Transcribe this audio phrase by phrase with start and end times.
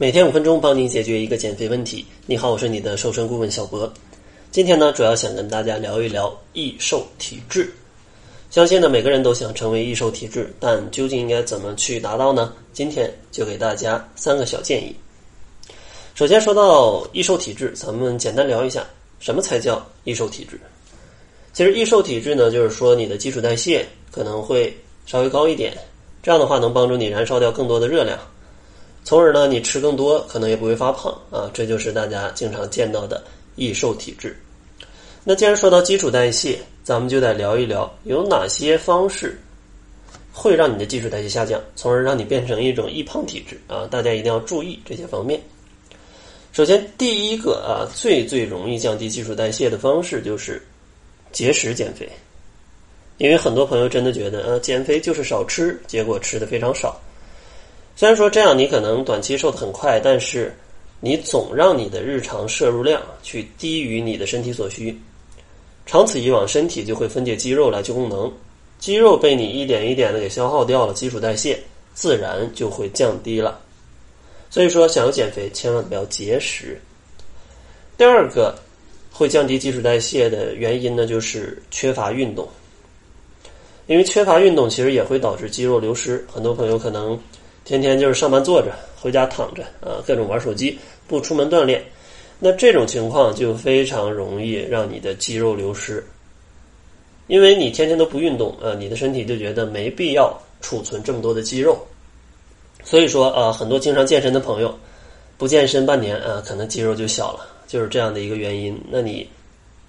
[0.00, 2.06] 每天五分钟，帮你解决一个减肥问题。
[2.24, 3.92] 你好，我是你的瘦身顾问小博。
[4.50, 7.70] 今天呢，主要想跟大家聊一聊易瘦体质。
[8.50, 12.54] 相信呢，每个人都想成为易瘦体质，但究竟应该怎么去达到呢？
[12.72, 14.96] 今天就给大家三个小建议。
[16.14, 18.86] 首先说到易瘦体质，咱们简单聊一下
[19.18, 20.58] 什么才叫易瘦体质。
[21.52, 24.74] 其实易瘦体质呢，就是说你的基础代谢可能会
[25.04, 25.76] 稍微高一点。
[26.22, 28.18] 这样的话能帮助你燃烧掉更多的热量，
[29.04, 33.22] 从而呢你吃更多可能也不会发胖啊，这就是大家经常见到的
[33.56, 34.36] 易瘦体质。
[35.24, 39.38] 那既然说到基础代谢，咱们就得聊一聊有哪些方式
[40.32, 43.86] 会让你的基础代谢下降，从而让你变成一种易胖体质啊！
[43.90, 45.40] 大家一定要注意这些方面。
[46.52, 50.62] 首先，第一个啊最最容易降低基础代谢的方式就是
[51.32, 52.08] 节食减肥。
[53.18, 56.98] 因为很多朋友真的觉得，呃，减肥就是少吃，结果吃的非常少。
[58.00, 60.56] 虽然说这样你可能短期瘦的很快，但是
[61.00, 64.98] 你总让你的日常摄入量去低于你的身体所需，
[65.84, 68.32] 长此以往，身体就会分解肌肉来去功能，
[68.78, 73.60] 肌肉被你一点一点的给消耗掉了，基础代谢自然就会降低了。
[74.48, 76.80] 所以说，想要减肥，千万不要节食。
[77.98, 78.58] 第二个
[79.12, 82.48] 会降低基础代谢的原因呢，就是缺乏运动。
[83.88, 86.26] 因为缺乏运动，其实也会导致肌肉流失。
[86.32, 87.20] 很多朋友可能
[87.70, 90.76] 天天就是上班坐着，回家躺着，啊，各种玩手机，
[91.06, 91.80] 不出门锻炼。
[92.40, 96.04] 那这种情况就非常容易让你的肌肉流失。
[97.28, 101.78] 因为你天天都不运动，呃，你的身体就觉得没必要储存这么多的肌肉。
[102.82, 104.76] 所以说，呃，很多经常健身的朋友，
[105.38, 108.76] 不健身半年，啊，可能肌肉就小了，就是这样的一个原因。
[108.90, 109.24] 那你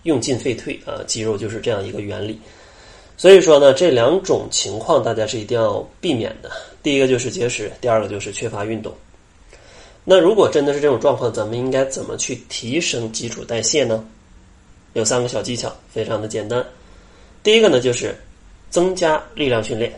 [0.04, 2.40] 用进废退，啊，肌肉就是这样一个原理。
[3.22, 6.50] 所以说呢，这两种情况大家是一定要避免的。
[6.82, 8.92] 第一个就是节食，第二个就是缺乏运动。
[10.04, 14.04] 那如果真的是这种状况，咱们应该怎么去提升基础代谢呢？
[14.94, 16.66] 有三个小技巧，非常的简单。
[17.44, 18.18] 第一个呢，就是
[18.72, 19.94] 增加力量训练。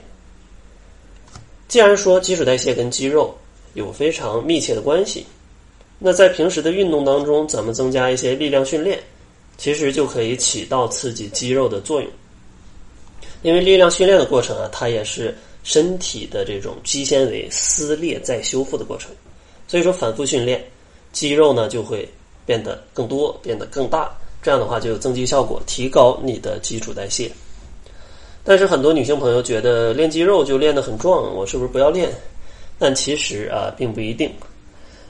[1.69, 3.33] 既然说基础代谢跟肌肉
[3.73, 5.25] 有非常密切的关系，
[5.97, 8.99] 那在平时的运动当中，咱们增加一些力量训练，
[9.57, 12.11] 其实就可以起到刺激肌肉的作用。
[13.43, 19.11] 因为力量训练的过程啊，它也是身体的这种肌纤维撕裂再修复的过程，
[19.67, 20.63] 所以说反复训练，
[21.11, 22.09] 肌肉呢就会
[22.45, 24.09] 变得更多，变得更大，
[24.41, 27.31] 这样的话就有增肌效果，提高你的基础代谢。
[28.45, 32.09] 但是很多女性朋友觉得练肌肉就练得很壮，我是不是不要练？
[32.79, 34.29] 但其实啊，并不一定，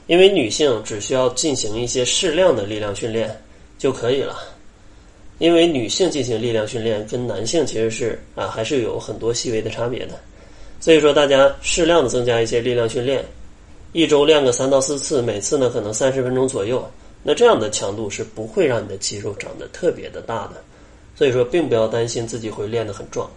[0.06, 3.40] 因为女性只需要进行一些适量的力量训练
[3.78, 4.36] 就可以了。
[5.38, 10.14] 因为女性进行力量训练跟男性其实是啊还是有很多细微的差别的，
[10.80, 13.24] 所以说大家适量的增加一些力量训练，
[13.92, 16.88] 一周练个三到四次，每次呢可能三十分钟左右，
[17.22, 20.62] 那这样的强度是不会让你的肌肉长得特别的大的，
[21.16, 23.28] 所以说并不要担心自己会练得很壮。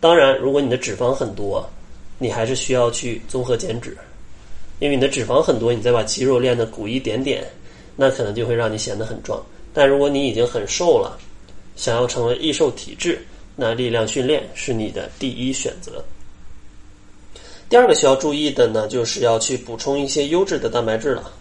[0.00, 1.68] 当然，如果你的脂肪很多，
[2.18, 3.96] 你还是需要去综合减脂，
[4.78, 7.44] 因为你的脂肪很多，你再把肌肉练得鼓一点点，
[7.96, 9.44] 那可能就会让你显得很壮。
[9.72, 11.18] 但如果你已经很瘦了，
[11.76, 13.24] 想要成为易瘦体质，
[13.56, 16.04] 那力量训练是你的第一选择。
[17.68, 21.32] 第二个需要注意的呢，就是要去补充一些优质的蛋白质了。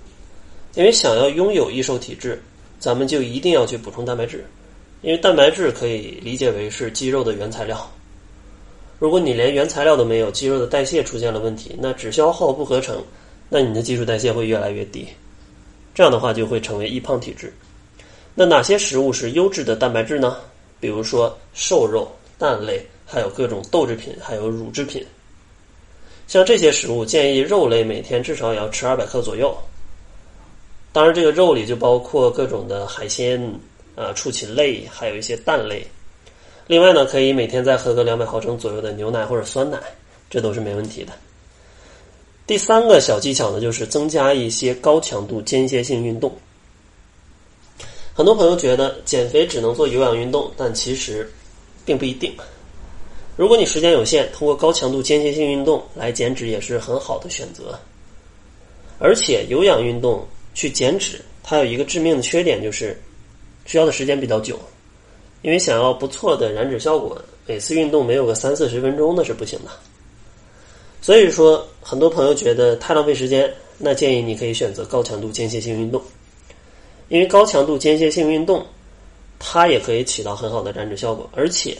[0.75, 2.41] 因为想要拥有易瘦体质，
[2.79, 4.45] 咱们就一定要去补充蛋白质。
[5.01, 7.91] 因为蛋白质可以理解为是肌肉的原材料。
[8.99, 13.03] 如果你连原材料都没有，肌肉的代谢出现了问题，那只消耗不合成，
[13.49, 15.07] 那你的基础代谢会越来越低。
[15.93, 17.51] 这样的话就会成为易胖体质。
[18.33, 20.37] 那哪些食物是优质的蛋白质呢？
[20.79, 25.05] 比如说瘦肉、蛋类，还有各种豆制品，还有乳制品。
[26.27, 29.55] 像这些食物，建议肉类每天至少也要吃二百克左右。
[30.93, 33.41] 当然，这个肉里就包括各种的海鲜、
[33.95, 35.85] 啊畜禽类，还有一些蛋类。
[36.67, 39.77] 另外呢，可以每天再喝个两百毫升左右的牛奶或者酸奶，
[40.29, 41.11] 这都是没问题的。
[42.47, 46.34] 第三个小技巧呢，就是增加一些高强度间歇性运动。
[48.13, 51.29] 很多朋友觉得减肥只能做有氧运动，但其实
[51.85, 52.34] 并不一定。
[53.37, 57.79] 如果你时间有限，通过高强度间歇性运动来减脂也是很好的选择。
[58.99, 63.02] 而且有氧运动去减脂，它有一个致命的缺点，就是
[63.66, 64.59] 需要的时间比较久。
[65.41, 69.72] 因为想要不错的燃脂效果，每次运动没有个三四十分钟那是不行的。
[71.02, 75.99] 所以说，很多朋友觉得太浪费时间，那建议你可以选择高强度间歇性运动。
[77.11, 78.66] 因为高强度间歇性运动，
[79.37, 81.78] 它也可以起到很好的燃脂效果，而且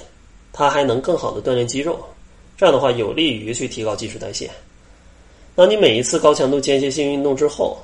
[0.52, 1.98] 它还能更好的锻炼肌肉，
[2.58, 4.52] 这样的话有利于去提高基础代谢。
[5.56, 7.78] 当你每一次高强度间歇性运动之后，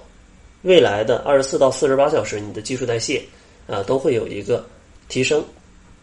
[0.64, 3.24] 未来的二十四到四十八小时，你的基础代谢
[3.66, 4.68] 啊都会有一个
[5.08, 5.42] 提升。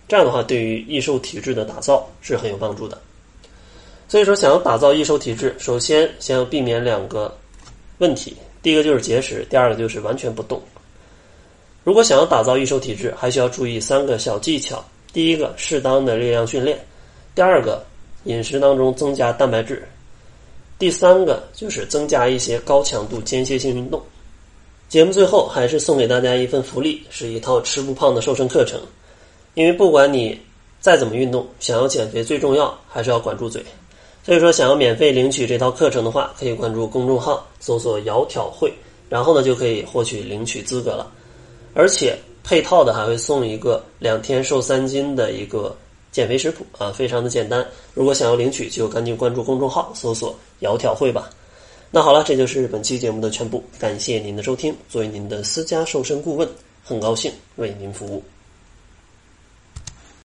[0.08, 2.98] 这样的话，对于易瘦体质的打造是很有帮助的。
[4.08, 7.36] 所以说，想要打造易瘦体质，首先先要避免两个
[7.98, 10.58] 问题：第一个就是节食，第二个就是完全不动。
[11.84, 14.82] 如果想要打造易瘦体质，还需要注意三个小技巧。
[15.12, 16.76] 第一个，适当的力量训练；
[17.34, 17.84] 第二个，
[18.24, 19.76] 饮食当中增加蛋白质；
[20.78, 24.02] 第三个就是增加一些高强度间歇性运动。
[24.88, 28.80] 节目最后还是送给大家一份福利，是一套吃不胖的瘦身课程。
[29.52, 30.40] 因为不管你
[30.80, 33.62] 再怎么运动，想要减肥最重要还是要管住嘴。
[34.24, 38.72] 所以说，想要免费领取这套课程的话，可以关注公众号搜索“窈窕会”，
[39.10, 41.12] 然后呢就可以获取领取资格了。
[41.74, 45.76] 而且配套的还会送一个两天瘦三斤的一个
[46.12, 47.66] 减肥食谱啊，非常的简单。
[47.92, 51.28] 如果想要领取，就赶紧关注公众号搜索“窈窕会”吧。
[51.90, 54.74] 那好了，这就是本期节目的全部，感谢您的收听。
[54.88, 56.48] 作为您的私家瘦身顾问，
[56.84, 58.22] 很高兴为您服务。